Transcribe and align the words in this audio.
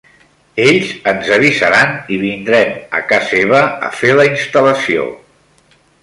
Ells 0.61 0.93
ens 1.09 1.27
avisaran 1.35 1.91
i 2.15 2.17
vindrem 2.23 2.73
a 2.99 3.01
ca 3.11 3.19
seva 3.33 3.59
a 3.89 3.91
fer 4.01 4.15
la 4.21 4.25
instal·lació. 4.31 5.05